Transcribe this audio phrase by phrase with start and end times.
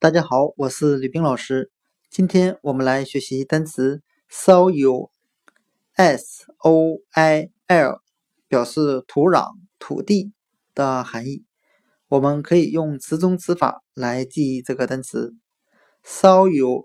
[0.00, 1.70] 大家好，我是吕冰老师。
[2.08, 4.00] 今天我们来学习单词
[4.30, 5.12] soil，s-o-i-l，
[8.48, 10.32] 表示土壤、土地
[10.74, 11.44] 的含义。
[12.08, 15.34] 我们可以用词中词法来记忆这个单词
[16.02, 16.80] soil，s-o-i-l，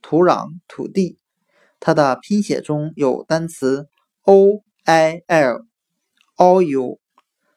[0.00, 1.18] 土壤、土地。
[1.78, 3.90] 它的拼写中有单词
[4.22, 5.68] o-i-l，oil，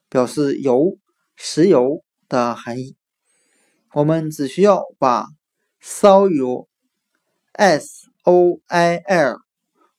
[0.09, 0.97] 表示油、
[1.37, 2.03] 石油。
[2.29, 2.95] 的含义，
[3.93, 5.25] 我们只需要把
[5.83, 6.67] soil，s-o-i-l，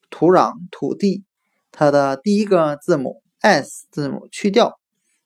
[0.09, 1.23] 土壤、土地，
[1.71, 4.79] 它的第一个字母 s 字母去掉，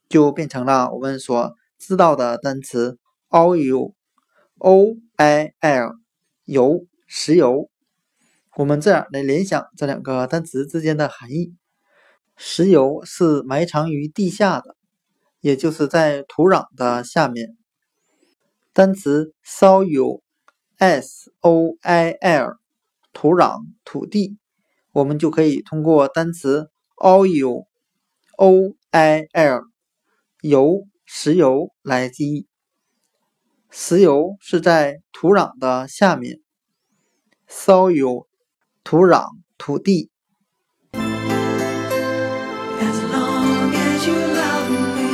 [0.09, 2.97] 就变成了我们所知道的单词
[3.29, 3.91] oil，o-i-l，
[6.45, 7.69] 油、石油。
[8.55, 11.53] 我们这样来联想这两个单词之间的含义：
[12.37, 14.75] 石油是埋藏于地下的。
[15.45, 17.55] 也就是在土壤的下面。
[18.73, 20.17] 单词 soil，s-o-i-l，
[23.13, 24.39] 土壤、土地，
[24.91, 27.61] 我们就可以通过单词 oil，o-i-l，
[30.41, 32.47] 油、石油来记忆。
[33.69, 36.39] 石油是在土壤的下面。
[37.47, 38.25] soil，
[38.83, 39.27] 土壤、
[39.59, 40.09] 土地。
[40.93, 41.03] As
[43.13, 45.04] long as you love me.